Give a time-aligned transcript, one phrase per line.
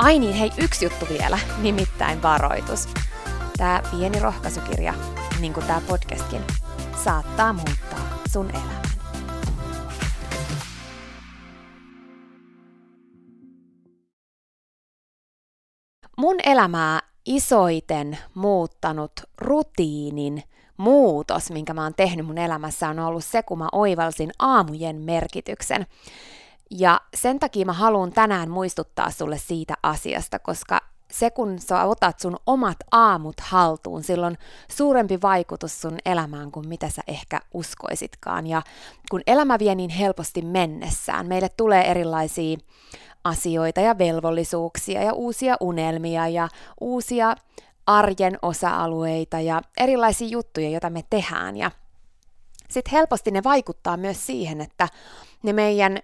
[0.00, 2.88] Ai niin, hei, yksi juttu vielä, nimittäin varoitus.
[3.56, 4.94] Tämä pieni rohkaisukirja,
[5.40, 6.40] niin kuin tämä podcastkin,
[7.04, 8.82] saattaa muuttaa sun elämän.
[16.16, 20.42] Mun elämää isoiten muuttanut rutiinin
[20.76, 25.86] muutos, minkä mä oon tehnyt mun elämässä, on ollut se, kun mä oivalsin aamujen merkityksen.
[26.70, 32.20] Ja sen takia mä haluan tänään muistuttaa sulle siitä asiasta, koska se kun sä otat
[32.20, 34.38] sun omat aamut haltuun, silloin
[34.70, 38.46] suurempi vaikutus sun elämään kuin mitä sä ehkä uskoisitkaan.
[38.46, 38.62] Ja
[39.10, 42.58] kun elämä vie niin helposti mennessään, meille tulee erilaisia
[43.24, 46.48] asioita ja velvollisuuksia ja uusia unelmia ja
[46.80, 47.34] uusia
[47.86, 51.56] arjen osa-alueita ja erilaisia juttuja, joita me tehdään.
[51.56, 51.70] Ja
[52.70, 54.88] sitten helposti ne vaikuttaa myös siihen, että
[55.42, 55.98] ne meidän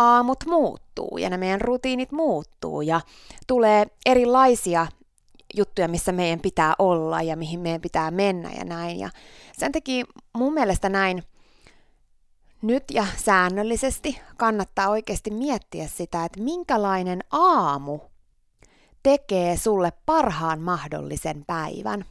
[0.00, 3.00] aamut muuttuu ja ne meidän rutiinit muuttuu ja
[3.46, 4.86] tulee erilaisia
[5.56, 8.98] juttuja, missä meidän pitää olla ja mihin meidän pitää mennä ja näin.
[8.98, 9.10] Ja
[9.58, 11.22] sen takia mun mielestä näin
[12.62, 17.98] nyt ja säännöllisesti kannattaa oikeasti miettiä sitä, että minkälainen aamu
[19.02, 22.04] tekee sulle parhaan mahdollisen päivän.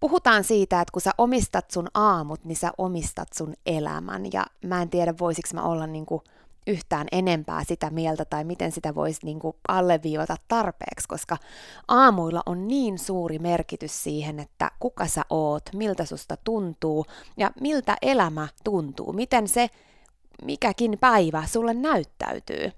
[0.00, 4.32] Puhutaan siitä, että kun sä omistat sun aamut, niin sä omistat sun elämän.
[4.32, 6.22] Ja mä en tiedä, voisiko mä olla niin kuin
[6.66, 11.36] yhtään enempää sitä mieltä tai miten sitä voisi niin kuin alleviivata tarpeeksi, koska
[11.88, 17.96] aamuilla on niin suuri merkitys siihen, että kuka sä oot, miltä susta tuntuu ja miltä
[18.02, 19.70] elämä tuntuu, miten se
[20.44, 22.72] mikäkin päivä sulle näyttäytyy.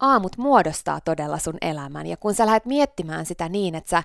[0.00, 4.02] Aamut muodostaa todella sun elämän ja kun sä lähdet miettimään sitä niin, että sä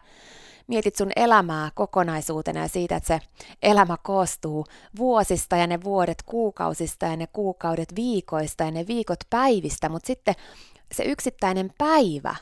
[0.67, 3.19] mietit sun elämää kokonaisuutena ja siitä, että se
[3.61, 4.65] elämä koostuu
[4.97, 10.35] vuosista ja ne vuodet kuukausista ja ne kuukaudet viikoista ja ne viikot päivistä, mutta sitten
[10.91, 12.35] se yksittäinen päivä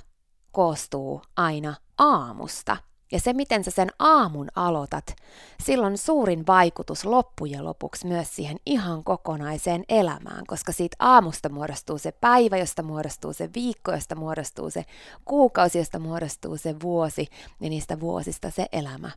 [0.51, 2.77] koostuu aina aamusta–
[3.13, 5.15] ja se, miten sä sen aamun aloitat,
[5.63, 12.11] silloin suurin vaikutus loppujen lopuksi myös siihen ihan kokonaiseen elämään, koska siitä aamusta muodostuu se
[12.11, 14.85] päivä, josta muodostuu se viikko, josta muodostuu se
[15.25, 17.27] kuukausi, josta muodostuu se vuosi
[17.59, 19.11] ja niistä vuosista se elämä.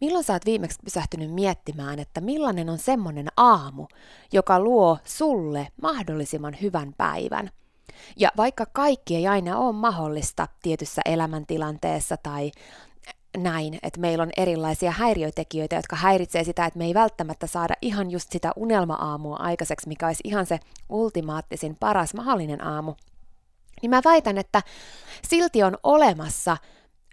[0.00, 3.86] Milloin sä oot viimeksi pysähtynyt miettimään, että millainen on semmoinen aamu,
[4.32, 7.50] joka luo sulle mahdollisimman hyvän päivän–
[8.16, 12.50] ja vaikka kaikki ei aina ole mahdollista tietyssä elämäntilanteessa tai
[13.36, 18.10] näin, että meillä on erilaisia häiriötekijöitä, jotka häiritsee sitä, että me ei välttämättä saada ihan
[18.10, 22.94] just sitä unelma-aamua aikaiseksi, mikä olisi ihan se ultimaattisin paras mahdollinen aamu,
[23.82, 24.62] niin mä väitän, että
[25.28, 26.56] silti on olemassa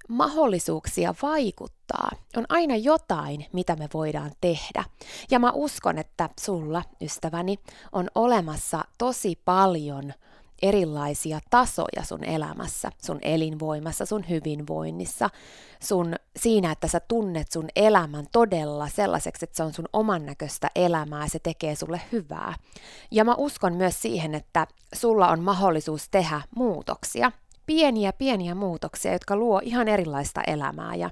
[0.08, 2.10] mahdollisuuksia vaikuttaa.
[2.38, 4.84] On aina jotain, mitä me voidaan tehdä.
[5.32, 7.60] Ja mä uskon, että sulla, ystäväni,
[7.92, 10.14] on olemassa tosi paljon
[10.62, 15.30] erilaisia tasoja sun elämässä, sun elinvoimassa, sun hyvinvoinnissa,
[15.80, 20.70] sun siinä, että sä tunnet sun elämän todella sellaiseksi, että se on sun oman näköistä
[20.76, 22.54] elämää, se tekee sulle hyvää.
[23.12, 27.32] Ja mä uskon myös siihen, että sulla on mahdollisuus tehdä muutoksia
[27.66, 31.10] pieniä pieniä muutoksia, jotka luo ihan erilaista elämää ja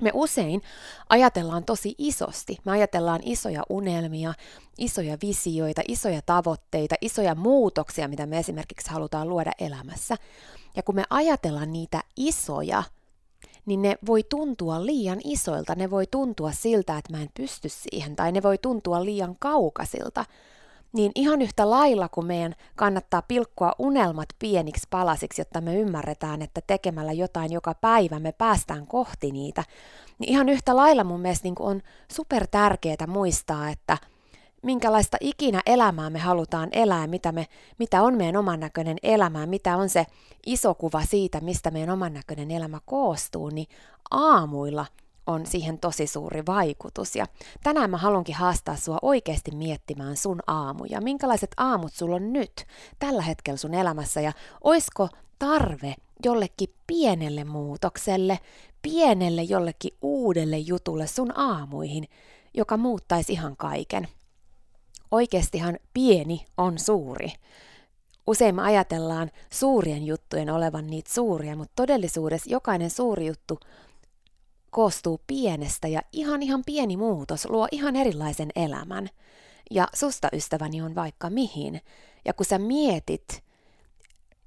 [0.00, 0.62] me usein
[1.08, 2.58] ajatellaan tosi isosti.
[2.64, 4.34] Me ajatellaan isoja unelmia,
[4.78, 10.16] isoja visioita, isoja tavoitteita, isoja muutoksia, mitä me esimerkiksi halutaan luoda elämässä.
[10.76, 12.82] Ja kun me ajatellaan niitä isoja,
[13.66, 18.16] niin ne voi tuntua liian isoilta, ne voi tuntua siltä, että mä en pysty siihen,
[18.16, 20.24] tai ne voi tuntua liian kaukaisilta
[20.92, 26.60] niin ihan yhtä lailla kuin meidän kannattaa pilkkoa unelmat pieniksi palasiksi, jotta me ymmärretään, että
[26.66, 29.64] tekemällä jotain joka päivä me päästään kohti niitä,
[30.18, 31.82] niin ihan yhtä lailla mun mielestä niin on
[32.12, 33.98] super tärkeää muistaa, että
[34.62, 37.46] minkälaista ikinä elämää me halutaan elää, mitä, me,
[37.78, 40.06] mitä on meidän oman näköinen elämä, mitä on se
[40.46, 43.66] iso kuva siitä, mistä meidän oman näköinen elämä koostuu, niin
[44.10, 44.86] aamuilla–
[45.28, 47.16] on siihen tosi suuri vaikutus.
[47.16, 47.26] Ja
[47.62, 51.00] tänään mä haluankin haastaa sua oikeasti miettimään sun aamuja.
[51.00, 52.66] Minkälaiset aamut sulla on nyt,
[52.98, 54.32] tällä hetkellä sun elämässä, ja
[54.64, 55.08] oisko
[55.38, 55.94] tarve
[56.24, 58.38] jollekin pienelle muutokselle,
[58.82, 62.08] pienelle jollekin uudelle jutulle sun aamuihin,
[62.54, 64.08] joka muuttaisi ihan kaiken.
[65.10, 67.32] Oikeastihan pieni on suuri.
[68.26, 73.60] Usein me ajatellaan suurien juttujen olevan niitä suuria, mutta todellisuudessa jokainen suuri juttu
[74.70, 79.08] koostuu pienestä ja ihan ihan pieni muutos luo ihan erilaisen elämän.
[79.70, 81.80] Ja susta ystäväni on vaikka mihin.
[82.24, 83.44] Ja kun sä mietit,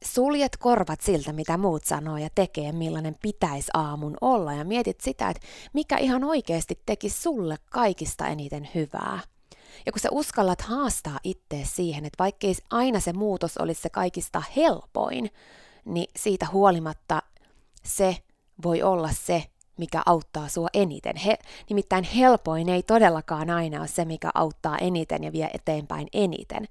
[0.06, 5.30] suljet korvat siltä, mitä muut sanoo ja tekee, millainen pitäisi aamun olla ja mietit sitä,
[5.30, 9.20] että mikä ihan oikeasti teki sulle kaikista eniten hyvää.
[9.86, 14.44] Ja kun sä uskallat haastaa ittees siihen, että vaikkei aina se muutos olisi se kaikista
[14.56, 15.30] helpoin,
[15.86, 17.22] niin siitä huolimatta
[17.84, 18.18] se
[18.64, 19.44] voi olla se,
[19.82, 21.16] mikä auttaa sua eniten.
[21.16, 21.38] He,
[21.70, 26.68] nimittäin helpoin ei todellakaan aina ole se, mikä auttaa eniten ja vie eteenpäin eniten.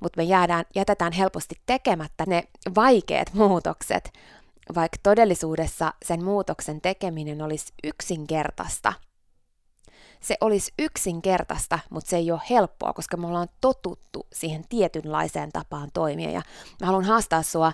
[0.00, 4.12] Mutta me jäädään, jätetään helposti tekemättä ne vaikeat muutokset,
[4.74, 8.92] vaikka todellisuudessa sen muutoksen tekeminen olisi yksinkertaista.
[10.20, 15.90] Se olisi yksinkertaista, mutta se ei ole helppoa, koska me ollaan totuttu siihen tietynlaiseen tapaan
[15.94, 16.30] toimia.
[16.30, 16.42] Ja
[16.80, 17.72] mä haluan haastaa sua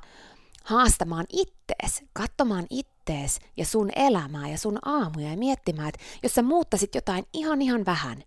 [0.67, 6.43] haastamaan ittees, katsomaan ittees ja sun elämää ja sun aamuja ja miettimään, että jos sä
[6.43, 8.25] muuttasit jotain ihan ihan vähän,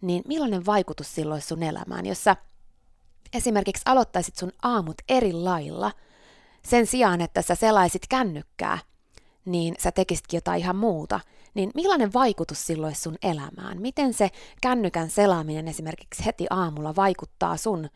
[0.00, 2.36] niin millainen vaikutus silloin sun elämään, jos sä
[3.32, 5.92] esimerkiksi aloittaisit sun aamut eri lailla,
[6.64, 8.78] sen sijaan, että sä selaisit kännykkää,
[9.44, 11.20] niin sä tekisitkin jotain ihan muuta,
[11.54, 13.80] niin millainen vaikutus silloin sun elämään?
[13.80, 14.30] Miten se
[14.60, 17.88] kännykän selaaminen esimerkiksi heti aamulla vaikuttaa sun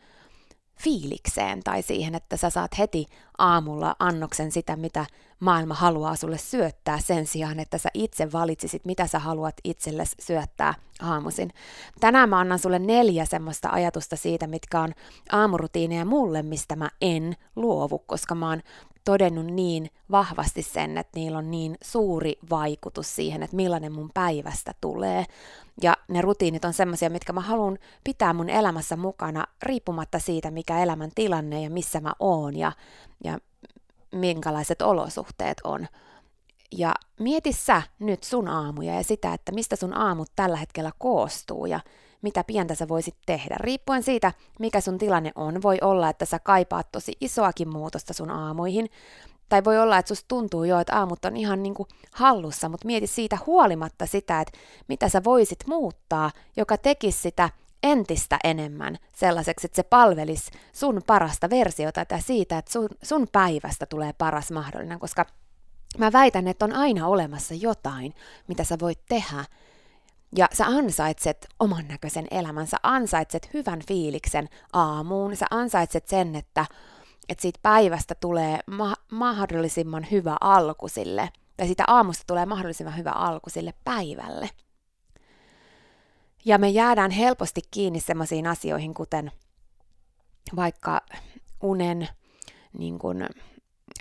[0.83, 3.05] fiilikseen tai siihen, että sä saat heti
[3.37, 5.05] aamulla annoksen sitä, mitä
[5.39, 10.73] maailma haluaa sulle syöttää sen sijaan, että sä itse valitsisit, mitä sä haluat itsellesi syöttää
[11.01, 11.53] aamuisin.
[11.99, 14.93] Tänään mä annan sulle neljä semmoista ajatusta siitä, mitkä on
[15.31, 18.61] aamurutiineja mulle, mistä mä en luovu, koska mä oon
[19.07, 24.73] todennut niin vahvasti sen, että niillä on niin suuri vaikutus siihen, että millainen mun päivästä
[24.81, 25.25] tulee.
[25.81, 30.79] Ja ne rutiinit on semmoisia, mitkä mä haluan pitää mun elämässä mukana riippumatta siitä, mikä
[30.79, 32.71] elämän tilanne ja missä mä oon ja,
[33.23, 33.37] ja
[34.11, 35.87] minkälaiset olosuhteet on.
[36.71, 41.65] Ja mieti sä nyt sun aamuja ja sitä, että mistä sun aamut tällä hetkellä koostuu
[41.65, 41.79] ja
[42.21, 43.55] mitä pientä sä voisit tehdä.
[43.59, 48.29] Riippuen siitä, mikä sun tilanne on, voi olla, että sä kaipaat tosi isoakin muutosta sun
[48.29, 48.89] aamuihin.
[49.49, 52.85] Tai voi olla, että susta tuntuu jo, että aamut on ihan niin kuin hallussa, mutta
[52.85, 54.57] mieti siitä huolimatta sitä, että
[54.87, 57.49] mitä sä voisit muuttaa, joka tekisi sitä
[57.83, 63.85] entistä enemmän sellaiseksi, että se palvelisi sun parasta versiota tai siitä, että sun, sun päivästä
[63.85, 65.25] tulee paras mahdollinen, koska
[65.97, 68.13] mä väitän, että on aina olemassa jotain,
[68.47, 69.45] mitä sä voit tehdä,
[70.35, 76.65] ja sä ansaitset oman näköisen elämän, sä ansaitset hyvän fiiliksen aamuun, sä ansaitset sen, että,
[77.29, 83.11] että siitä päivästä tulee ma- mahdollisimman hyvä alku sille, tai siitä aamusta tulee mahdollisimman hyvä
[83.11, 84.49] alku sille päivälle.
[86.45, 89.31] Ja me jäädään helposti kiinni sellaisiin asioihin, kuten
[90.55, 91.01] vaikka
[91.61, 92.07] unen
[92.77, 93.25] niin kuin,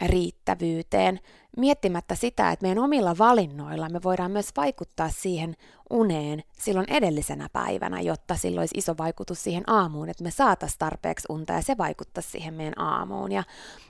[0.07, 1.21] riittävyyteen,
[1.57, 5.57] miettimättä sitä, että meidän omilla valinnoilla me voidaan myös vaikuttaa siihen
[5.91, 11.27] uneen silloin edellisenä päivänä, jotta sillä olisi iso vaikutus siihen aamuun, että me saataisiin tarpeeksi
[11.29, 13.33] unta ja se vaikuttaa siihen meidän aamuun.
[13.33, 13.43] Ja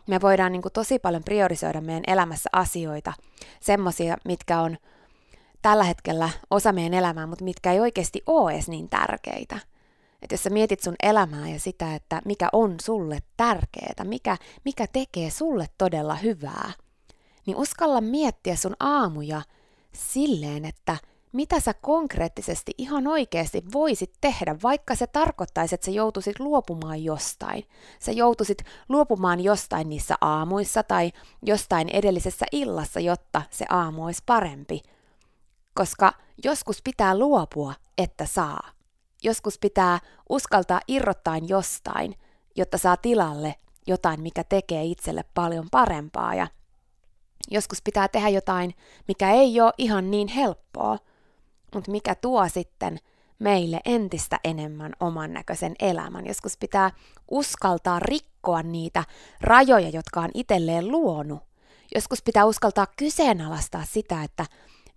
[0.07, 3.13] me voidaan niin kuin tosi paljon priorisoida meidän elämässä asioita,
[3.61, 4.77] semmoisia, mitkä on
[5.63, 9.59] tällä hetkellä osa meidän elämää, mutta mitkä ei oikeasti ole edes niin tärkeitä.
[10.23, 14.87] Että jos sä mietit sun elämää ja sitä, että mikä on sulle tärkeää, mikä, mikä
[14.87, 16.73] tekee sulle todella hyvää,
[17.47, 19.43] niin uskalla miettiä sun aamuja
[19.93, 20.97] silleen, että
[21.33, 27.65] mitä sä konkreettisesti ihan oikeasti voisit tehdä, vaikka se tarkoittaisi, että sä joutuisit luopumaan jostain.
[27.99, 28.59] Sä joutuisit
[28.89, 34.83] luopumaan jostain niissä aamuissa tai jostain edellisessä illassa, jotta se aamu olisi parempi.
[35.75, 36.13] Koska
[36.45, 38.76] joskus pitää luopua, että saa.
[39.27, 42.15] Joskus pitää uskaltaa irrottaa jostain,
[42.57, 43.55] jotta saa tilalle
[43.87, 46.35] jotain, mikä tekee itselle paljon parempaa.
[46.35, 46.47] Ja
[47.51, 48.75] joskus pitää tehdä jotain,
[49.09, 50.99] mikä ei ole ihan niin helppoa,
[51.75, 52.99] mutta mikä tuo sitten
[53.39, 56.27] meille entistä enemmän oman näköisen elämän.
[56.27, 56.91] Joskus pitää
[57.31, 59.05] uskaltaa rikkoa niitä
[59.41, 61.43] rajoja, jotka on itselleen luonut.
[61.95, 64.47] Joskus pitää uskaltaa kyseenalaistaa sitä, että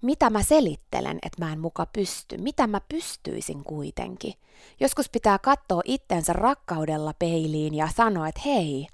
[0.02, 4.34] mitä mä selittelen, että mä en muka pysty, mitä mä pystyisin kuitenkin.
[4.80, 8.88] Joskus pitää katsoa itsensä rakkaudella peiliin ja sanoa, että hei,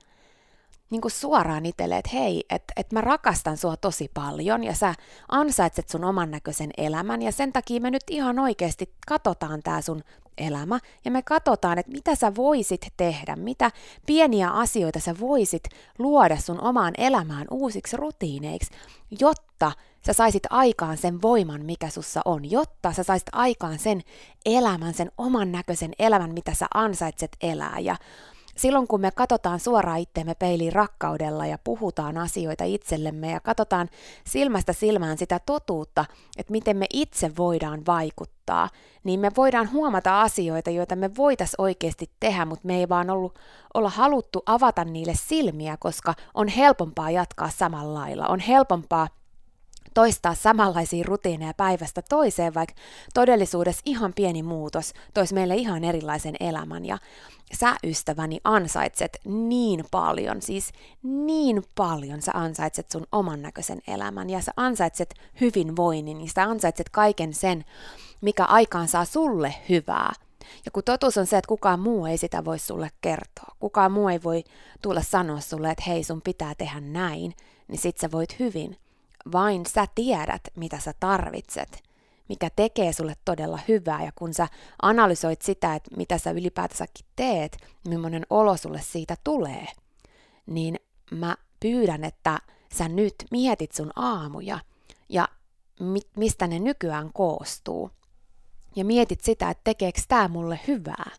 [0.89, 4.93] niin kuin suoraan itselle, että hei, että et mä rakastan sua tosi paljon ja sä
[5.29, 10.03] ansaitset sun oman näköisen elämän ja sen takia me nyt ihan oikeasti katsotaan tää sun
[10.37, 13.71] elämä ja me katsotaan, että mitä sä voisit tehdä, mitä
[14.05, 15.63] pieniä asioita sä voisit
[15.99, 18.71] luoda sun omaan elämään uusiksi rutiineiksi,
[19.19, 19.71] jotta
[20.05, 24.01] sä saisit aikaan sen voiman, mikä sussa on, jotta sä saisit aikaan sen
[24.45, 27.79] elämän, sen oman näköisen elämän, mitä sä ansaitset elää.
[27.79, 27.95] Ja
[28.57, 33.89] silloin kun me katsotaan suoraan itteemme peiliin rakkaudella ja puhutaan asioita itsellemme ja katsotaan
[34.27, 36.05] silmästä silmään sitä totuutta,
[36.37, 38.69] että miten me itse voidaan vaikuttaa,
[39.03, 43.39] niin me voidaan huomata asioita, joita me voitaisiin oikeasti tehdä, mutta me ei vaan ollut,
[43.73, 49.07] olla haluttu avata niille silmiä, koska on helpompaa jatkaa samalla lailla, on helpompaa
[49.95, 52.75] toistaa samanlaisia rutiineja päivästä toiseen, vaikka
[53.13, 56.85] todellisuudessa ihan pieni muutos toisi meille ihan erilaisen elämän.
[56.85, 56.97] Ja
[57.59, 60.71] sä ystäväni ansaitset niin paljon, siis
[61.03, 66.89] niin paljon sä ansaitset sun oman näköisen elämän ja sä ansaitset hyvinvoinnin ja sä ansaitset
[66.89, 67.65] kaiken sen,
[68.21, 70.13] mikä aikaan saa sulle hyvää.
[70.65, 74.09] Ja kun totuus on se, että kukaan muu ei sitä voi sulle kertoa, kukaan muu
[74.09, 74.43] ei voi
[74.81, 77.33] tulla sanoa sulle, että hei sun pitää tehdä näin,
[77.67, 78.77] niin sit sä voit hyvin
[79.31, 81.83] vain sä tiedät, mitä sä tarvitset,
[82.29, 84.03] mikä tekee sulle todella hyvää.
[84.03, 84.47] Ja kun sä
[84.81, 89.67] analysoit sitä, että mitä sä ylipäätänsäkin teet, millainen olo sulle siitä tulee,
[90.45, 90.79] niin
[91.11, 92.39] mä pyydän, että
[92.73, 94.59] sä nyt mietit sun aamuja
[95.09, 95.27] ja
[95.79, 97.91] mi- mistä ne nykyään koostuu.
[98.75, 101.11] Ja mietit sitä, että tekeekö tämä mulle hyvää.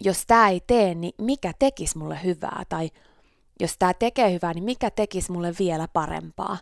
[0.00, 2.62] Jos tämä ei tee, niin mikä tekisi mulle hyvää?
[2.68, 2.90] Tai
[3.60, 6.58] jos tämä tekee hyvää, niin mikä tekisi mulle vielä parempaa?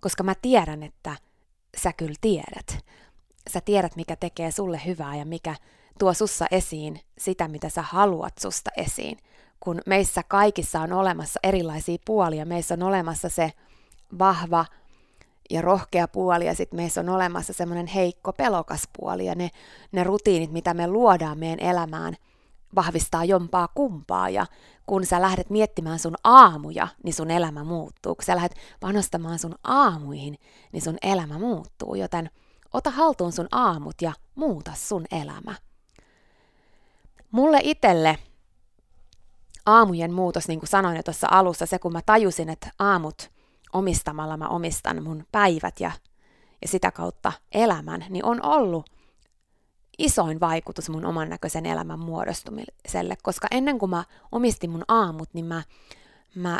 [0.00, 1.16] Koska mä tiedän, että
[1.76, 2.84] sä kyllä tiedät.
[3.50, 5.54] Sä tiedät, mikä tekee sulle hyvää ja mikä
[5.98, 9.18] tuo sussa esiin sitä, mitä sä haluat susta esiin.
[9.60, 13.52] Kun meissä kaikissa on olemassa erilaisia puolia, meissä on olemassa se
[14.18, 14.64] vahva
[15.50, 19.50] ja rohkea puoli ja sitten meissä on olemassa semmoinen heikko, pelokas puoli ja ne,
[19.92, 22.16] ne rutiinit, mitä me luodaan meidän elämään–
[22.74, 24.46] vahvistaa jompaa kumpaa ja
[24.86, 28.14] kun sä lähdet miettimään sun aamuja, niin sun elämä muuttuu.
[28.14, 30.38] Kun sä lähdet panostamaan sun aamuihin,
[30.72, 31.94] niin sun elämä muuttuu.
[31.94, 32.30] Joten
[32.72, 35.54] ota haltuun sun aamut ja muuta sun elämä.
[37.30, 38.18] Mulle itelle
[39.66, 43.30] aamujen muutos, niin kuin sanoin jo tuossa alussa, se kun mä tajusin, että aamut
[43.72, 45.90] omistamalla mä omistan mun päivät ja,
[46.62, 48.90] ja sitä kautta elämän, niin on ollut
[49.98, 55.44] isoin vaikutus mun oman näköisen elämän muodostumiselle, koska ennen kuin mä omistin mun aamut, niin
[55.44, 55.62] mä,
[56.34, 56.58] mä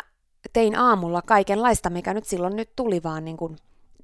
[0.53, 3.55] tein aamulla kaikenlaista, mikä nyt silloin nyt tuli vaan niin kuin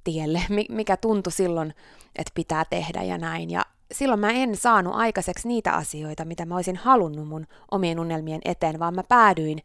[0.03, 1.73] tielle, mikä tuntui silloin,
[2.15, 3.49] että pitää tehdä ja näin.
[3.49, 8.41] Ja silloin mä en saanut aikaiseksi niitä asioita, mitä mä olisin halunnut mun omien unelmien
[8.45, 9.61] eteen, vaan mä päädyin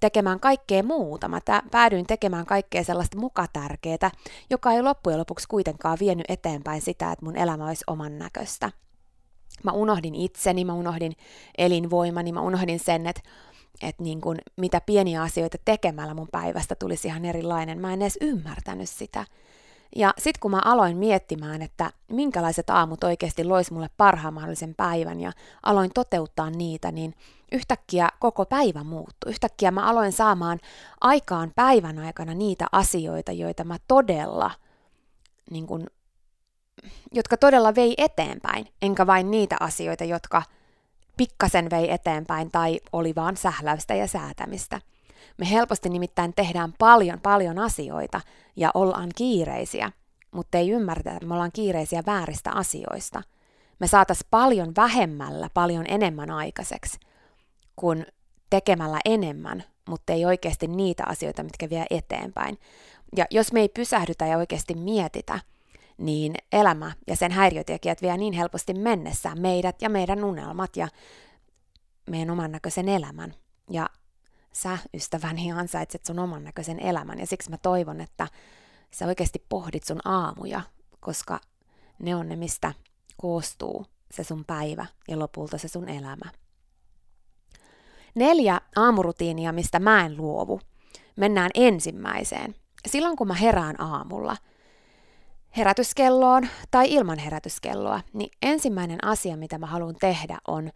[0.00, 1.28] tekemään kaikkea muuta.
[1.28, 1.40] Mä
[1.70, 4.10] päädyin tekemään kaikkea sellaista mukatärkeää,
[4.50, 8.70] joka ei loppujen lopuksi kuitenkaan vienyt eteenpäin sitä, että mun elämä olisi oman näköistä.
[9.64, 11.12] Mä unohdin itseni, mä unohdin
[11.58, 13.22] elinvoimani, mä unohdin sen, että
[13.82, 17.80] että niin kun, mitä pieniä asioita tekemällä mun päivästä tulisi ihan erilainen.
[17.80, 19.24] Mä en edes ymmärtänyt sitä.
[19.96, 25.20] Ja sitten kun mä aloin miettimään, että minkälaiset aamut oikeasti lois mulle parhaan mahdollisen päivän
[25.20, 25.32] ja
[25.62, 27.14] aloin toteuttaa niitä, niin
[27.52, 29.30] yhtäkkiä koko päivä muuttui.
[29.30, 30.60] Yhtäkkiä mä aloin saamaan
[31.00, 34.50] aikaan päivän aikana niitä asioita, joita mä todella,
[35.50, 35.86] niin kun,
[37.12, 40.42] jotka todella vei eteenpäin, enkä vain niitä asioita, jotka
[41.16, 44.80] pikkasen vei eteenpäin tai oli vaan sähläystä ja säätämistä.
[45.38, 48.20] Me helposti nimittäin tehdään paljon, paljon asioita
[48.56, 49.92] ja ollaan kiireisiä,
[50.30, 53.22] mutta ei ymmärretä, että me ollaan kiireisiä vääristä asioista.
[53.78, 56.98] Me saatas paljon vähemmällä paljon enemmän aikaiseksi
[57.76, 58.06] kuin
[58.50, 62.58] tekemällä enemmän, mutta ei oikeasti niitä asioita, mitkä vie eteenpäin.
[63.16, 65.40] Ja jos me ei pysähdytä ja oikeasti mietitä,
[66.02, 70.88] niin elämä ja sen häiriötekijät vie niin helposti mennessään meidät ja meidän unelmat ja
[72.10, 73.34] meidän oman näköisen elämän.
[73.70, 73.90] Ja
[74.52, 78.28] sä, ystäväni, ansaitset sun oman näköisen elämän ja siksi mä toivon, että
[78.94, 80.60] sä oikeasti pohdit sun aamuja,
[81.00, 81.40] koska
[81.98, 82.72] ne on ne, mistä
[83.16, 86.30] koostuu se sun päivä ja lopulta se sun elämä.
[88.14, 90.60] Neljä aamurutiinia, mistä mä en luovu.
[91.16, 92.54] Mennään ensimmäiseen.
[92.86, 94.36] Silloin kun mä herään aamulla,
[95.56, 100.70] herätyskelloon tai ilman herätyskelloa, niin ensimmäinen asia, mitä mä haluan tehdä, on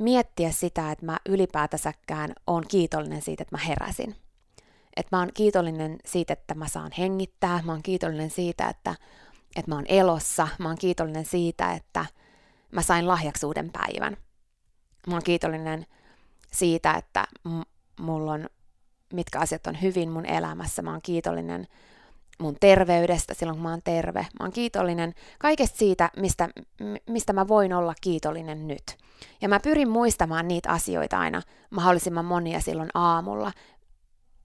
[0.00, 4.16] miettiä sitä, että mä ylipäätänsäkään oon kiitollinen siitä, että mä heräsin.
[4.96, 8.94] Että mä oon kiitollinen siitä, että mä saan hengittää, mä oon kiitollinen siitä, että,
[9.56, 12.06] että mä oon elossa, mä oon kiitollinen siitä, että
[12.72, 14.16] mä sain lahjaksuuden päivän.
[15.06, 15.86] Mä oon kiitollinen
[16.52, 18.48] siitä, että m- mulla on,
[19.12, 20.82] mitkä asiat on hyvin mun elämässä.
[20.82, 21.66] Mä oon kiitollinen
[22.40, 24.20] mun terveydestä silloin, kun mä oon terve.
[24.20, 26.48] Mä oon kiitollinen kaikesta siitä, mistä,
[27.08, 28.96] mistä mä voin olla kiitollinen nyt.
[29.40, 33.52] Ja mä pyrin muistamaan niitä asioita aina mahdollisimman monia silloin aamulla.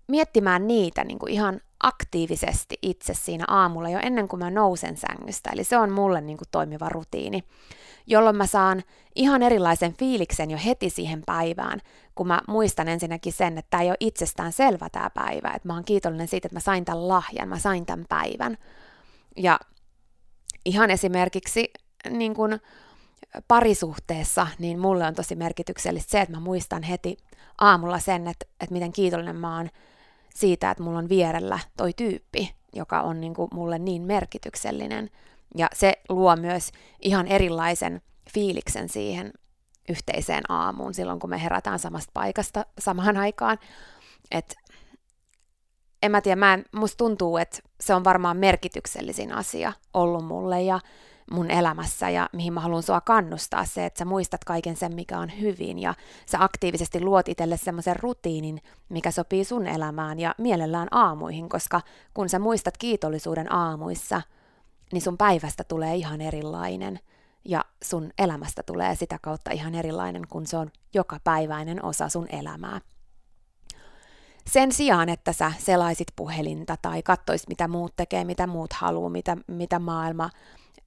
[0.08, 5.50] Miettimään niitä niin kuin ihan aktiivisesti itse siinä aamulla jo ennen kuin mä nousen sängystä.
[5.54, 7.44] Eli se on mulle niin kuin toimiva rutiini,
[8.08, 8.84] jolloin mä saan
[9.16, 11.80] ihan erilaisen fiiliksen jo heti siihen päivään,
[12.16, 15.74] kun mä muistan ensinnäkin sen, että tämä ei ole itsestään selvä tämä päivä, että mä
[15.74, 18.58] oon kiitollinen siitä, että mä sain tämän lahjan, mä sain tämän päivän.
[19.38, 19.60] Ja
[20.66, 21.74] ihan esimerkiksi
[22.10, 22.60] niin kuin
[23.48, 27.18] parisuhteessa, niin mulle on tosi merkityksellistä se, että mä muistan heti
[27.62, 29.70] aamulla sen, että, että miten kiitollinen mä oon
[30.36, 35.10] siitä, että mulla on vierellä toi tyyppi, joka on niin kuin mulle niin merkityksellinen.
[35.58, 38.02] Ja se luo myös ihan erilaisen
[38.34, 39.34] fiiliksen siihen
[39.90, 43.58] yhteiseen aamuun silloin, kun me herätään samasta paikasta samaan aikaan.
[44.32, 44.56] Et
[46.04, 50.62] en mä tiedä, mä en, musta tuntuu, että se on varmaan merkityksellisin asia ollut mulle
[50.62, 50.80] ja
[51.32, 55.20] mun elämässä ja mihin mä haluan sua kannustaa se, että sä muistat kaiken sen, mikä
[55.20, 55.94] on hyvin ja
[56.26, 61.82] sä aktiivisesti luot itselle semmoisen rutiinin, mikä sopii sun elämään ja mielellään aamuihin, koska
[62.14, 64.22] kun sä muistat kiitollisuuden aamuissa,
[64.92, 67.00] niin sun päivästä tulee ihan erilainen
[67.46, 72.28] ja sun elämästä tulee sitä kautta ihan erilainen, kun se on joka päiväinen osa sun
[72.30, 72.82] elämää.
[74.50, 79.38] Sen sijaan, että sä selaisit puhelinta tai kattoisit, mitä muut tekee, mitä muut haluaa, mitä,
[79.48, 80.30] mitä maailma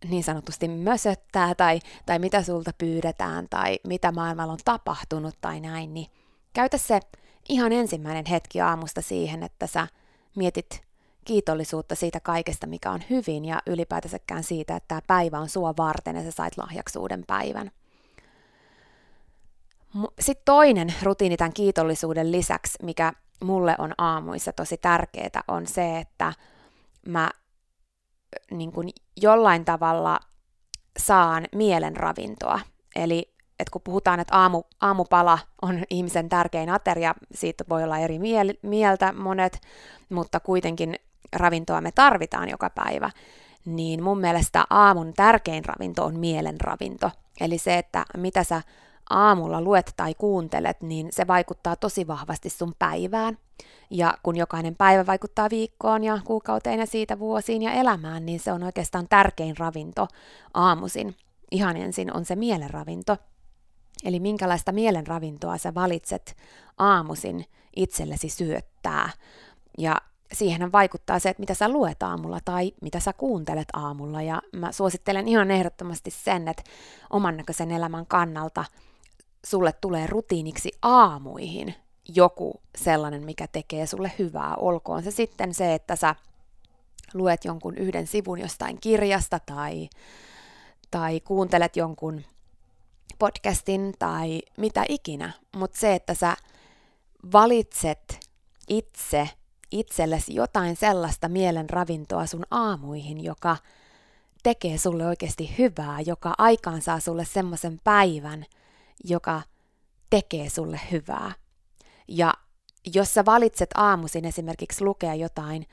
[0.09, 5.95] niin sanotusti mösöttää tai, tai mitä sulta pyydetään tai mitä maailmalla on tapahtunut tai näin,
[5.95, 6.07] niin
[6.53, 7.01] käytä se
[7.49, 9.87] ihan ensimmäinen hetki aamusta siihen, että sä
[10.37, 10.89] mietit
[11.25, 16.17] kiitollisuutta siitä kaikesta, mikä on hyvin ja ylipäätänsäkään siitä, että tämä päivä on sua varten
[16.17, 17.71] ja sä sait lahjaksuuden päivän.
[20.21, 23.13] Sitten toinen rutiini tämän kiitollisuuden lisäksi, mikä
[23.45, 26.33] mulle on aamuissa tosi tärkeää, on se, että
[27.07, 27.31] mä
[28.51, 28.89] niin kuin
[29.23, 30.21] jollain tavalla
[30.99, 32.61] saan mielen ravintoa.
[32.97, 38.19] Eli että kun puhutaan, että aamu, aamupala on ihmisen tärkein ateria, siitä voi olla eri
[38.19, 39.61] miel- mieltä monet,
[40.09, 40.97] mutta kuitenkin
[41.37, 43.11] ravintoa me tarvitaan joka päivä,
[43.65, 47.11] niin mun mielestä aamun tärkein ravinto on mielen ravinto.
[47.41, 48.63] Eli se, että mitä sä
[49.11, 53.39] aamulla luet tai kuuntelet, niin se vaikuttaa tosi vahvasti sun päivään.
[53.91, 58.53] Ja kun jokainen päivä vaikuttaa viikkoon ja kuukauteen ja siitä vuosiin ja elämään, niin se
[58.53, 60.09] on oikeastaan tärkein ravinto
[60.55, 61.17] aamuisin.
[61.51, 63.17] Ihan ensin on se mielenravinto.
[64.05, 66.37] Eli minkälaista mielenravintoa sä valitset
[66.79, 67.45] aamuisin
[67.77, 69.11] itsellesi syöttää.
[69.79, 69.97] Ja
[70.33, 74.23] siihen vaikuttaa se, että mitä sä luet aamulla tai mitä sä kuuntelet aamulla.
[74.23, 76.63] Ja mä suosittelen ihan ehdottomasti sen, että
[77.11, 78.65] oman näköisen elämän kannalta
[79.47, 81.75] sulle tulee rutiiniksi aamuihin
[82.15, 84.55] joku sellainen, mikä tekee sulle hyvää.
[84.57, 86.15] Olkoon se sitten se, että sä
[87.15, 89.89] luet jonkun yhden sivun jostain kirjasta tai,
[90.91, 92.23] tai kuuntelet jonkun
[93.19, 96.37] podcastin tai mitä ikinä, mutta se, että sä
[97.33, 98.21] valitset
[98.69, 99.29] itse
[99.71, 103.57] itsellesi jotain sellaista mielen ravintoa sun aamuihin, joka
[104.43, 108.47] tekee sulle oikeasti hyvää, joka aikaansaa sulle semmoisen päivän,
[109.05, 109.43] joka
[110.11, 111.33] tekee sulle hyvää.
[112.09, 112.35] Ja
[112.95, 115.67] jos sä valitset aamuisin esimerkiksi lukea jotain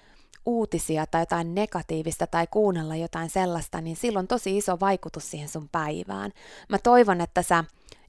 [0.46, 5.70] uutisia tai jotain negatiivista tai kuunnella jotain sellaista, niin silloin tosi iso vaikutus siihen sun
[5.72, 6.32] päivään.
[6.70, 7.64] Mä toivon, että sä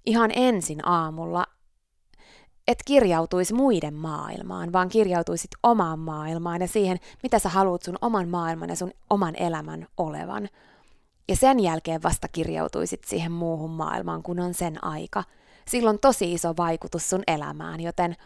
[0.07, 1.47] ihan ensin aamulla
[2.69, 8.29] et kirjautuisi muiden maailmaan, vaan kirjautuisit omaan maailmaan ja siihen, mitä sä haluat sun oman
[8.29, 10.49] maailman ja sun oman elämän olevan.
[11.29, 15.25] Ja sen jälkeen vasta kirjautuisit siihen muuhun maailmaan, kun on sen aika.
[15.69, 18.17] Silloin tosi iso vaikutus sun elämään, joten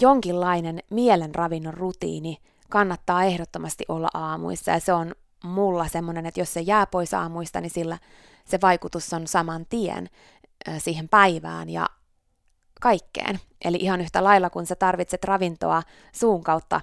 [0.00, 2.36] jonkinlainen mielenravinnon rutiini
[2.70, 7.60] kannattaa ehdottomasti olla aamuissa ja se on mulla semmoinen, että jos se jää pois aamuista,
[7.60, 7.98] niin sillä
[8.44, 10.10] se vaikutus on saman tien
[10.78, 11.86] siihen päivään ja
[12.80, 13.40] kaikkeen.
[13.64, 16.80] Eli ihan yhtä lailla, kun sä tarvitset ravintoa suun kautta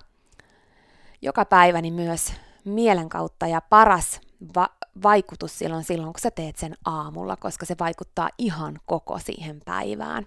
[1.21, 2.33] joka päivä, niin myös
[2.65, 4.21] mielen kautta ja paras
[4.55, 9.61] va- vaikutus silloin silloin, kun sä teet sen aamulla, koska se vaikuttaa ihan koko siihen
[9.65, 10.25] päivään.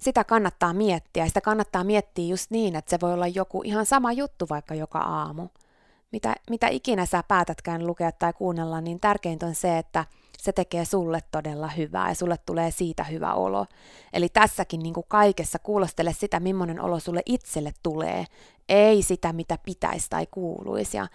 [0.00, 1.28] Sitä kannattaa miettiä.
[1.28, 4.98] Sitä kannattaa miettiä just niin, että se voi olla joku ihan sama juttu vaikka joka
[4.98, 5.48] aamu.
[6.12, 10.04] Mitä, mitä ikinä sä päätätkään lukea tai kuunnella, niin tärkeintä on se, että–
[10.42, 13.66] se tekee sulle todella hyvää ja sulle tulee siitä hyvä olo.
[14.12, 18.24] Eli tässäkin niin kuin kaikessa kuulostele sitä, millainen olo sulle itselle tulee,
[18.68, 20.96] ei sitä, mitä pitäisi tai kuuluisi.
[20.96, 21.08] Ja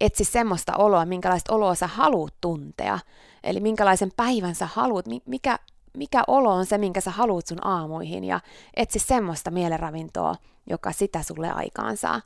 [0.00, 2.98] etsi semmoista oloa, minkälaista oloa sä haluat tuntea.
[3.44, 5.58] Eli minkälaisen päivän sä haluat, mikä,
[5.96, 8.24] mikä olo on se, minkä sä haluat sun aamuihin.
[8.24, 8.40] Ja
[8.76, 10.34] etsi semmoista mielenravintoa,
[10.66, 12.20] joka sitä sulle aikaansaa.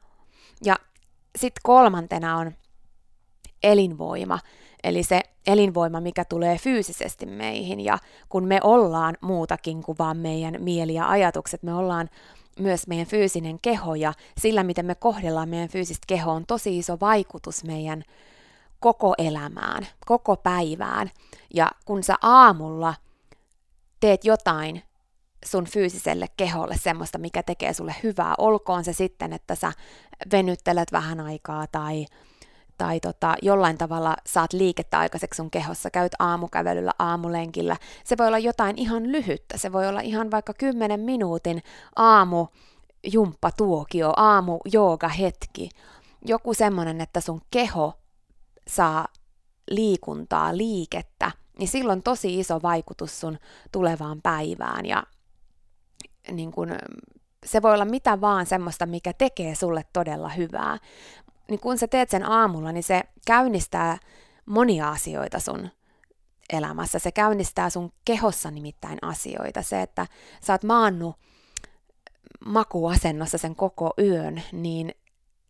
[0.65, 0.77] Ja
[1.39, 2.53] sitten kolmantena on
[3.63, 4.39] elinvoima.
[4.85, 7.81] Eli se elinvoima, mikä tulee fyysisesti meihin.
[7.81, 12.11] Ja kun me ollaan muutakin kuin vaan meidän mieli ja ajatukset, me ollaan
[12.59, 16.97] myös meidän fyysinen keho ja sillä, miten me kohdellaan meidän fyysistä kehoa, on tosi iso
[17.01, 18.05] vaikutus meidän
[18.81, 21.11] koko elämään, koko päivään.
[21.55, 22.95] Ja kun sä aamulla
[24.01, 24.83] teet jotain
[25.45, 29.73] sun fyysiselle keholle semmoista, mikä tekee sulle hyvää, olkoon se sitten, että sä
[30.33, 32.07] venyttelet vähän aikaa tai
[32.79, 37.77] tai tota, jollain tavalla saat liikettä aikaiseksi sun kehossa, käyt aamukävelyllä, aamulenkillä.
[38.05, 41.63] Se voi olla jotain ihan lyhyttä, se voi olla ihan vaikka 10 minuutin
[41.97, 42.47] aamu
[43.13, 45.71] jumppatuokio, aamu jooga hetki.
[46.25, 47.93] Joku semmoinen, että sun keho
[48.69, 49.07] saa
[49.71, 53.39] liikuntaa, liikettä, niin silloin tosi iso vaikutus sun
[53.73, 55.03] tulevaan päivään ja
[56.33, 56.69] niin kun,
[57.47, 60.79] se voi olla mitä vaan semmoista, mikä tekee sulle todella hyvää
[61.51, 63.99] niin kun sä teet sen aamulla, niin se käynnistää
[64.47, 65.69] monia asioita sun
[66.53, 66.99] elämässä.
[66.99, 69.63] Se käynnistää sun kehossa nimittäin asioita.
[69.63, 70.07] Se, että
[70.43, 71.17] sä oot maannut
[72.45, 74.95] makuasennossa sen koko yön, niin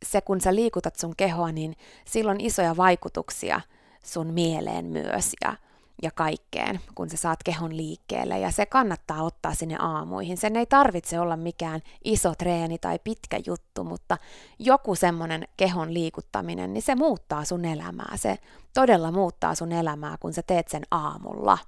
[0.04, 3.60] se kun sä liikutat sun kehoa, niin silloin isoja vaikutuksia
[4.04, 5.32] sun mieleen myös.
[5.44, 5.56] Ja
[6.02, 10.36] ja kaikkeen, kun sä saat kehon liikkeelle, ja se kannattaa ottaa sinne aamuihin.
[10.36, 14.18] Sen ei tarvitse olla mikään iso treeni tai pitkä juttu, mutta
[14.58, 18.16] joku semmoinen kehon liikuttaminen, niin se muuttaa sun elämää.
[18.16, 18.38] Se
[18.74, 21.58] todella muuttaa sun elämää, kun sä teet sen aamulla.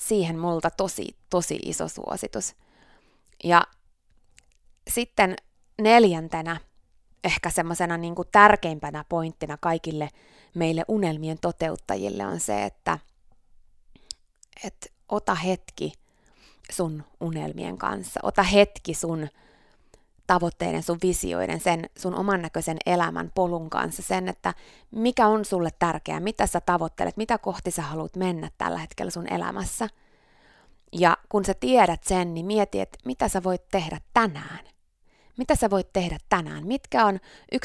[0.00, 2.54] Siihen multa tosi, tosi iso suositus.
[3.44, 3.62] Ja
[4.90, 5.36] sitten
[5.82, 6.60] neljäntenä,
[7.24, 10.08] ehkä semmoisena niin tärkeimpänä pointtina kaikille
[10.54, 12.98] meille unelmien toteuttajille on se, että–
[14.64, 15.92] että ota hetki
[16.72, 19.28] sun unelmien kanssa, ota hetki sun
[20.26, 24.54] tavoitteiden, sun visioiden, sen sun oman näköisen elämän polun kanssa, sen, että
[24.90, 29.32] mikä on sulle tärkeää, mitä sä tavoittelet, mitä kohti sä haluat mennä tällä hetkellä sun
[29.32, 29.88] elämässä.
[30.92, 34.64] Ja kun sä tiedät sen, niin mieti, että mitä sä voit tehdä tänään.
[35.36, 36.66] Mitä sä voit tehdä tänään?
[36.66, 37.18] Mitkä on
[37.54, 37.58] 1-3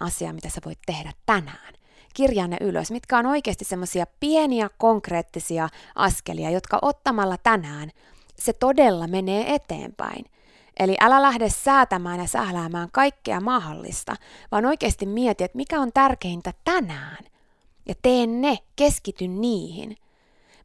[0.00, 1.74] asiaa, mitä sä voit tehdä tänään?
[2.16, 7.90] Kirjaa ne ylös, mitkä on oikeasti semmoisia pieniä konkreettisia askelia, jotka ottamalla tänään
[8.38, 10.24] se todella menee eteenpäin.
[10.80, 14.16] Eli älä lähde säätämään ja sähläämään kaikkea mahdollista,
[14.52, 17.24] vaan oikeasti mieti, että mikä on tärkeintä tänään.
[17.88, 19.96] Ja tee ne, keskity niihin.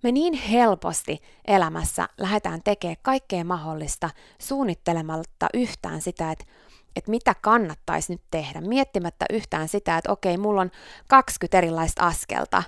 [0.04, 4.10] Me niin helposti elämässä lähdetään tekemään kaikkea mahdollista
[4.40, 6.46] suunnittelematta yhtään sitä, että
[6.96, 10.72] että mitä kannattaisi nyt tehdä, miettimättä yhtään sitä, että okei, mulla on
[11.08, 12.64] 20 erilaista askelta,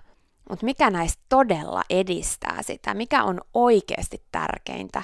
[0.49, 5.03] mutta mikä näistä todella edistää sitä, mikä on oikeasti tärkeintä.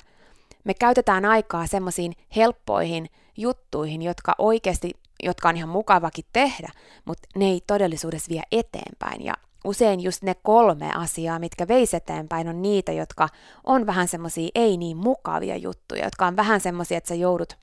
[0.63, 4.91] Me käytetään aikaa semmoisiin helppoihin juttuihin, jotka oikeasti,
[5.23, 6.69] jotka on ihan mukavakin tehdä,
[7.05, 9.25] mutta ne ei todellisuudessa vie eteenpäin.
[9.25, 9.33] Ja
[9.65, 13.29] usein just ne kolme asiaa, mitkä veis eteenpäin, on niitä, jotka
[13.63, 17.57] on vähän semmoisia ei niin mukavia juttuja, jotka on vähän semmoisia, että sä joudut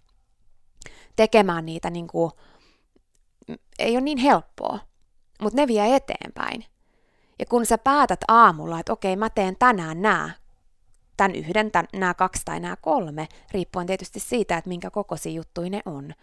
[1.17, 2.33] tekemään niitä niin kuin,
[3.79, 4.79] ei ole niin helppoa,
[5.43, 6.65] mutta ne vie eteenpäin.
[7.39, 10.31] Ja kun sä päätät aamulla, että okei, mä teen tänään nämä,
[11.17, 15.71] tämän yhden, tämän, nämä kaksi tai nämä kolme, riippuen tietysti siitä, että minkä kokoisia juttuja
[15.71, 16.15] ne on,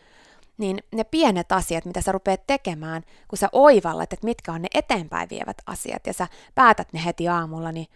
[0.58, 4.68] niin ne pienet asiat, mitä sä rupeat tekemään, kun sä oivallat, että mitkä on ne
[4.74, 7.88] eteenpäin vievät asiat, ja sä päätät ne heti aamulla, niin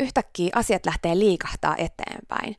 [0.00, 2.56] yhtäkkiä asiat lähtee liikahtaa eteenpäin.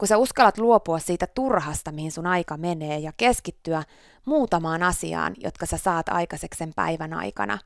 [0.00, 3.82] Kun sä uskallat luopua siitä turhasta, mihin sun aika menee, ja keskittyä
[4.26, 7.58] muutamaan asiaan, jotka sä saat aikaiseksi sen päivän aikana,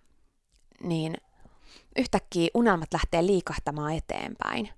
[0.82, 1.14] niin
[1.96, 4.68] yhtäkkiä unelmat lähtee liikahtamaan eteenpäin.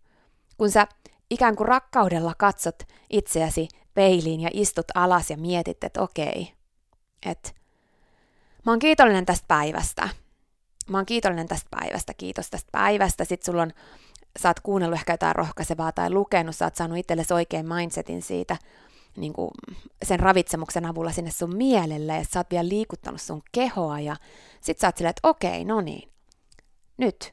[0.58, 0.86] Kun sä
[1.30, 6.52] ikään kuin rakkaudella katsot itseäsi peiliin ja istut alas ja mietit, että okei,
[7.26, 7.50] että
[8.66, 10.08] mä oon kiitollinen tästä päivästä.
[10.90, 13.24] Mä oon kiitollinen tästä päivästä, kiitos tästä päivästä.
[13.24, 13.72] Sitten sulla on,
[14.36, 18.56] sä oot kuunnellut ehkä jotain rohkaisevaa tai lukenut, sä oot saanut itsellesi oikein mindsetin siitä,
[19.16, 19.50] niin kuin
[20.04, 24.16] sen ravitsemuksen avulla sinne sun mielelle, ja sä oot vielä liikuttanut sun kehoa, ja
[24.60, 26.10] sit sä oot silleen, että okei, no niin,
[26.96, 27.32] nyt,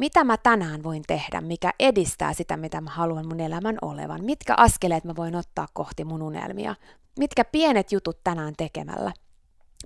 [0.00, 4.54] mitä mä tänään voin tehdä, mikä edistää sitä, mitä mä haluan mun elämän olevan, mitkä
[4.56, 6.74] askeleet mä voin ottaa kohti mun unelmia,
[7.18, 9.12] mitkä pienet jutut tänään tekemällä.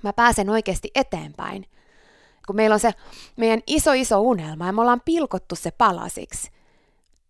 [0.02, 1.66] Mä pääsen oikeasti eteenpäin.
[2.48, 2.92] Kun meillä on se
[3.36, 6.50] meidän iso iso unelma ja me ollaan pilkottu se palasiksi,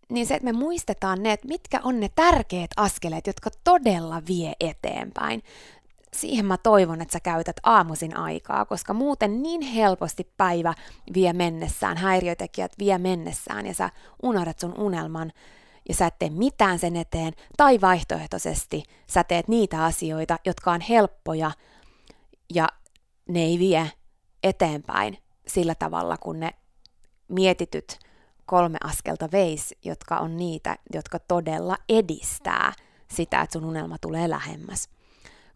[0.08, 4.52] niin se, että me muistetaan ne, että mitkä on ne tärkeät askeleet, jotka todella vie
[4.60, 5.42] eteenpäin.
[6.12, 10.74] Siihen mä toivon, että sä käytät aamuisin aikaa, koska muuten niin helposti päivä
[11.14, 13.90] vie mennessään, häiriötekijät vie mennessään ja sä
[14.22, 15.32] unohdat sun unelman
[15.88, 20.80] ja sä et tee mitään sen eteen, tai vaihtoehtoisesti sä teet niitä asioita, jotka on
[20.80, 21.50] helppoja
[22.54, 22.68] ja
[23.28, 23.90] ne ei vie
[24.42, 26.50] eteenpäin sillä tavalla, kun ne
[27.28, 27.98] mietityt
[28.46, 32.72] kolme askelta veis, jotka on niitä, jotka todella edistää
[33.10, 34.88] sitä, että sun unelma tulee lähemmäs.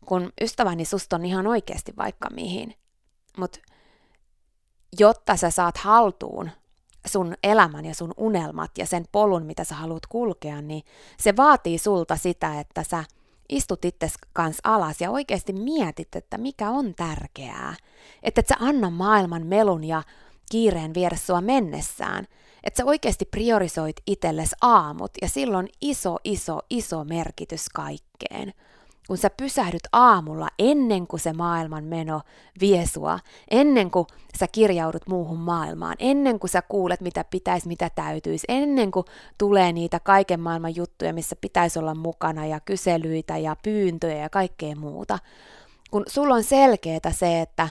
[0.06, 2.74] Kun ystäväni susta on ihan oikeasti vaikka mihin,
[3.38, 3.58] mutta
[4.98, 6.50] jotta sä saat haltuun
[7.06, 10.82] sun elämän ja sun unelmat ja sen polun, mitä sä haluat kulkea, niin
[11.18, 13.04] se vaatii sulta sitä, että sä
[13.52, 17.74] istut itses kanssa alas ja oikeasti mietit, että mikä on tärkeää.
[18.22, 20.02] Että et sä anna maailman melun ja
[20.50, 22.26] kiireen viedä sua mennessään,
[22.64, 28.52] että sä oikeasti priorisoit itsellesi aamut ja silloin iso, iso, iso merkitys kaikkeen.
[29.08, 32.20] Kun sä pysähdyt aamulla ennen kuin se maailman meno
[32.60, 33.18] vie sua,
[33.50, 34.06] ennen kuin
[34.38, 39.06] sä kirjaudut muuhun maailmaan, ennen kuin sä kuulet mitä pitäisi, mitä täytyisi, ennen kuin
[39.38, 44.76] tulee niitä kaiken maailman juttuja, missä pitäisi olla mukana ja kyselyitä ja pyyntöjä ja kaikkea
[44.76, 45.18] muuta.
[45.90, 47.68] Kun sulla on selkeää se, että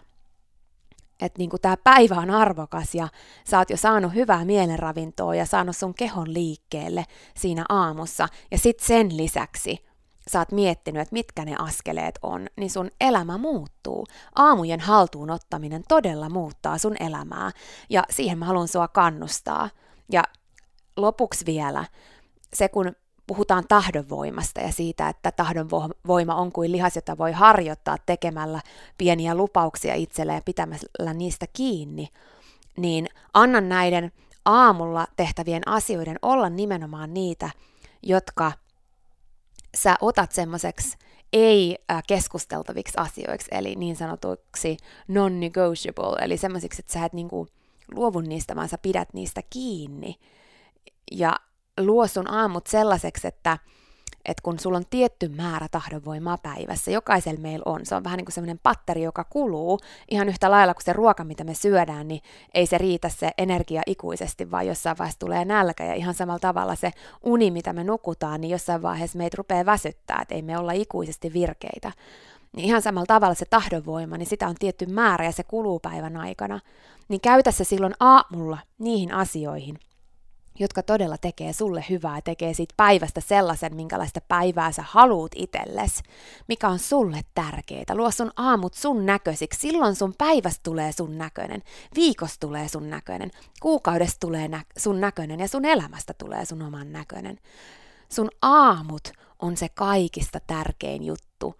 [1.22, 3.08] että niin tämä päivä on arvokas ja
[3.48, 7.06] sä oot jo saanut hyvää mielenravintoa ja saanut sun kehon liikkeelle
[7.38, 8.28] siinä aamussa.
[8.52, 9.90] Ja sitten sen lisäksi
[10.27, 14.07] sä oot miettinyt, että mitkä ne askeleet on, niin sun elämä muuttuu.
[14.36, 17.51] Aamujen haltuun ottaminen todella muuttaa sun elämää
[17.89, 19.69] ja siihen mä haluan sua kannustaa.
[20.12, 20.23] Ja
[20.97, 21.86] lopuksi vielä,
[22.53, 22.95] se kun
[23.27, 28.62] puhutaan tahdonvoimasta ja siitä, että tahdonvoima on kuin lihas, jota voi harjoittaa tekemällä
[28.97, 32.07] pieniä lupauksia itselle ja pitämällä niistä kiinni,
[32.77, 34.12] niin annan näiden
[34.45, 37.49] aamulla tehtävien asioiden olla nimenomaan niitä,
[38.03, 38.51] jotka
[39.77, 40.97] sä otat semmoiseksi
[41.34, 47.47] ei-keskusteltaviksi asioiksi, eli niin sanotuksi non-negotiable, eli semmoisiksi, että sä et niinku
[47.95, 50.15] luovu niistä, vaan sä pidät niistä kiinni.
[51.12, 51.39] Ja
[51.79, 53.57] luo sun aamut sellaiseksi, että,
[54.25, 58.25] että kun sulla on tietty määrä tahdonvoimaa päivässä, jokaisella meillä on, se on vähän niin
[58.25, 59.79] kuin semmoinen patteri, joka kuluu
[60.12, 62.21] ihan yhtä lailla kuin se ruoka, mitä me syödään, niin
[62.53, 66.75] ei se riitä se energia ikuisesti, vaan jossain vaiheessa tulee nälkä ja ihan samalla tavalla
[66.75, 66.91] se
[67.23, 71.34] uni, mitä me nukutaan, niin jossain vaiheessa meitä rupeaa väsyttää, että ei me olla ikuisesti
[71.34, 71.91] virkeitä.
[72.55, 76.17] Niin ihan samalla tavalla se tahdonvoima, niin sitä on tietty määrä ja se kuluu päivän
[76.17, 76.60] aikana.
[77.10, 79.79] Niin käytä se silloin aamulla niihin asioihin,
[80.60, 86.04] jotka todella tekee sulle hyvää tekee siitä päivästä sellaisen, minkälaista päivää sä haluut itsellesi,
[86.48, 87.84] mikä on sulle tärkeää.
[87.94, 91.64] Luo sun aamut sun näköisiksi, silloin sun päivästä tulee sun näköinen,
[91.96, 96.92] viikosta tulee sun näköinen, kuukaudesta tulee nä- sun näköinen ja sun elämästä tulee sun oman
[96.92, 97.40] näköinen.
[98.10, 101.56] Sun aamut on se kaikista tärkein juttu.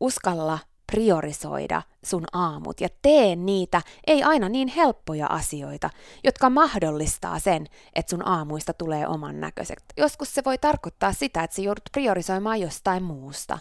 [0.00, 0.58] Uskalla
[0.94, 5.90] priorisoida sun aamut ja tee niitä ei aina niin helppoja asioita,
[6.24, 9.84] jotka mahdollistaa sen, että sun aamuista tulee oman näköiset.
[9.96, 13.58] Joskus se voi tarkoittaa sitä, että sä joudut priorisoimaan jostain muusta.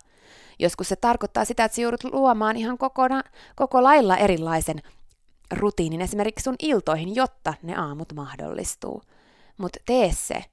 [0.60, 3.24] Joskus se tarkoittaa sitä, että sä joudut luomaan ihan kokona,
[3.56, 4.82] koko lailla erilaisen
[5.52, 9.02] rutiinin esimerkiksi sun iltoihin, jotta ne aamut mahdollistuu.
[9.58, 10.46] Mutta tee se.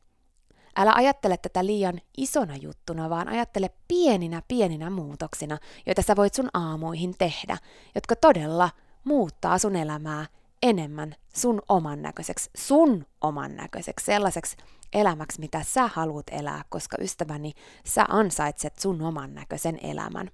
[0.80, 6.48] Älä ajattele tätä liian isona juttuna, vaan ajattele pieninä pieninä muutoksina, joita sä voit sun
[6.54, 7.56] aamuihin tehdä,
[7.94, 8.70] jotka todella
[9.04, 10.26] muuttaa sun elämää
[10.62, 14.56] enemmän sun oman näköiseksi, sun oman näköiseksi, sellaiseksi
[14.92, 17.52] elämäksi, mitä sä haluat elää, koska ystäväni,
[17.84, 20.30] sä ansaitset sun oman näköisen elämän.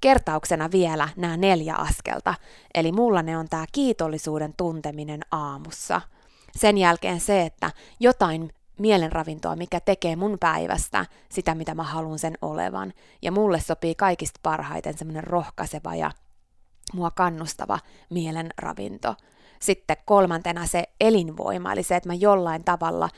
[0.00, 2.34] Kertauksena vielä nämä neljä askelta,
[2.74, 6.00] eli mulla ne on tämä kiitollisuuden tunteminen aamussa.
[6.56, 7.70] Sen jälkeen se, että
[8.00, 12.92] jotain mielenravintoa, mikä tekee mun päivästä sitä, mitä mä haluan sen olevan.
[13.22, 16.10] Ja mulle sopii kaikista parhaiten semmoinen rohkaiseva ja
[16.94, 17.78] mua kannustava
[18.10, 19.14] mielenravinto.
[19.60, 23.08] Sitten kolmantena se elinvoima, eli se, että mä jollain tavalla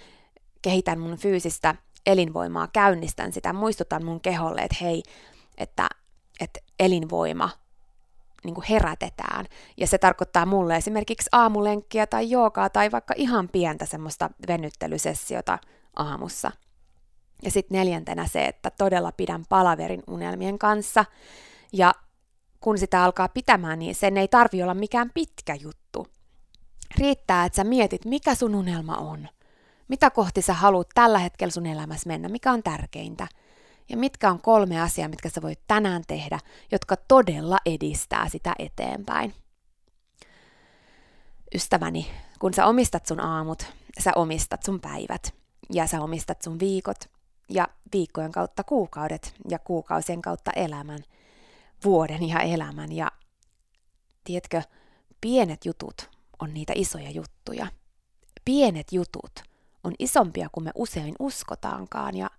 [0.62, 1.74] kehitän mun fyysistä
[2.06, 5.02] elinvoimaa, käynnistän sitä, muistutan mun keholle, että hei,
[5.58, 5.88] että,
[6.40, 7.50] että elinvoima
[8.44, 9.46] niin kuin herätetään.
[9.76, 15.58] Ja se tarkoittaa mulle esimerkiksi aamulenkkiä tai joogaa tai vaikka ihan pientä semmoista venyttelysessiota
[15.96, 16.50] aamussa.
[17.42, 21.04] Ja sitten neljäntenä se, että todella pidän palaverin unelmien kanssa.
[21.72, 21.94] Ja
[22.60, 26.06] kun sitä alkaa pitämään, niin sen ei tarvi olla mikään pitkä juttu.
[26.98, 29.28] Riittää, että sä mietit, mikä sun unelma on.
[29.88, 33.26] Mitä kohti sä haluat tällä hetkellä sun elämässä mennä, mikä on tärkeintä.
[33.88, 36.38] Ja mitkä on kolme asiaa, mitkä sä voit tänään tehdä,
[36.72, 39.34] jotka todella edistää sitä eteenpäin.
[41.54, 43.66] Ystäväni, kun sä omistat sun aamut,
[43.98, 45.34] sä omistat sun päivät
[45.72, 46.98] ja sä omistat sun viikot
[47.48, 51.00] ja viikkojen kautta kuukaudet ja kuukausien kautta elämän,
[51.84, 53.12] vuoden ja elämän ja
[54.24, 54.62] tiedätkö,
[55.20, 56.10] pienet jutut
[56.42, 57.66] on niitä isoja juttuja.
[58.44, 59.42] Pienet jutut
[59.84, 62.30] on isompia kuin me usein uskotaankaan ja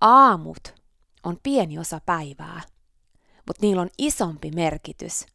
[0.00, 0.74] aamut
[1.24, 2.60] on pieni osa päivää,
[3.46, 5.26] mutta niillä on isompi merkitys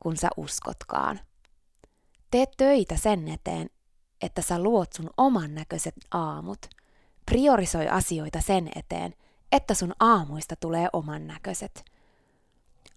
[0.00, 1.20] kuin sä uskotkaan.
[2.30, 3.70] Tee töitä sen eteen,
[4.22, 6.58] että sä luot sun oman näköiset aamut.
[7.26, 9.14] Priorisoi asioita sen eteen,
[9.52, 11.84] että sun aamuista tulee oman näköiset.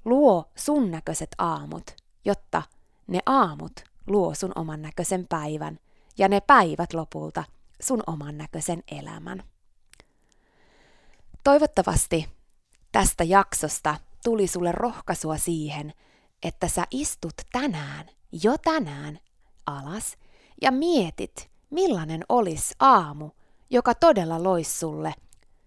[0.05, 1.83] Luo sun näköiset aamut,
[2.25, 2.61] jotta
[3.07, 3.71] ne aamut
[4.07, 5.79] luo sun oman näköisen päivän
[6.17, 7.43] ja ne päivät lopulta
[7.81, 9.43] sun oman näköisen elämän.
[11.43, 12.29] Toivottavasti
[12.91, 15.93] tästä jaksosta tuli sulle rohkaisua siihen,
[16.43, 18.09] että sä istut tänään,
[18.43, 19.19] jo tänään,
[19.65, 20.17] alas
[20.61, 23.29] ja mietit, millainen olisi aamu,
[23.69, 25.13] joka todella lois sulle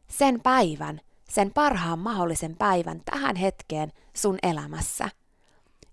[0.08, 5.08] sen päivän, sen parhaan mahdollisen päivän tähän hetkeen sun elämässä.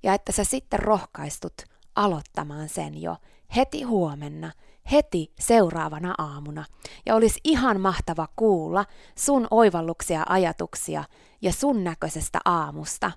[0.03, 1.53] Ja että sä sitten rohkaistut
[1.95, 3.17] aloittamaan sen jo
[3.55, 4.51] heti huomenna
[4.91, 6.65] heti seuraavana aamuna.
[7.05, 11.03] Ja olisi ihan mahtava kuulla sun oivalluksia, ajatuksia
[11.41, 13.11] ja sun näköisestä aamusta.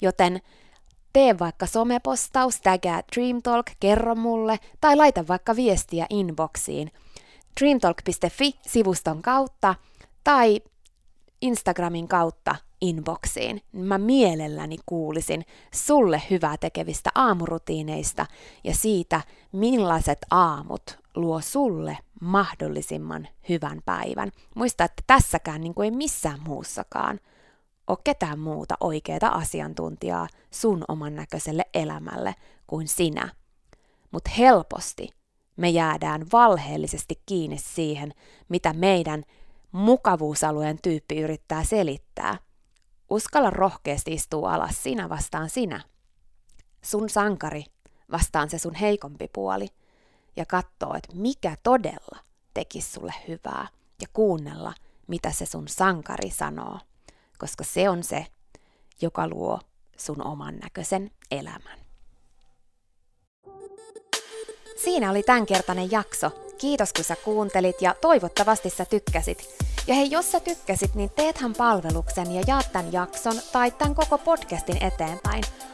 [0.00, 0.40] Joten
[1.12, 6.90] tee vaikka somepostaus, tägää Dreamtalk, kerro mulle tai laita vaikka viestiä inboxiin
[7.60, 9.74] dreamtalk.fi-sivuston kautta
[10.24, 10.60] tai
[11.42, 13.62] Instagramin kautta inboxiin.
[13.72, 18.26] Mä mielelläni kuulisin sulle hyvää tekevistä aamurutiineista
[18.64, 19.20] ja siitä,
[19.52, 24.30] millaiset aamut luo sulle mahdollisimman hyvän päivän.
[24.54, 27.20] Muista, että tässäkään niin kuin ei missään muussakaan
[27.86, 32.34] ole ketään muuta oikeaa asiantuntijaa sun oman näköiselle elämälle
[32.66, 33.28] kuin sinä.
[34.10, 35.08] Mutta helposti
[35.56, 38.14] me jäädään valheellisesti kiinni siihen,
[38.48, 39.24] mitä meidän
[39.72, 42.38] mukavuusalueen tyyppi yrittää selittää.
[43.10, 45.80] Uskalla rohkeasti istua alas sinä vastaan sinä.
[46.82, 47.64] Sun sankari
[48.12, 49.68] vastaan se sun heikompi puoli–
[50.36, 52.18] ja katsoa, että mikä todella
[52.54, 53.68] tekisi sulle hyvää
[54.00, 54.74] ja kuunnella,
[55.06, 56.78] mitä se sun sankari sanoo,
[57.38, 58.26] koska se on se,
[59.00, 59.60] joka luo
[59.96, 61.78] sun oman näköisen elämän.
[64.84, 66.30] Siinä oli tämänkertainen jakso.
[66.58, 69.48] Kiitos kun sä kuuntelit ja toivottavasti sä tykkäsit.
[69.86, 74.18] Ja hei, jos sä tykkäsit, niin teethän palveluksen ja jaat tämän jakson tai tämän koko
[74.18, 75.44] podcastin eteenpäin–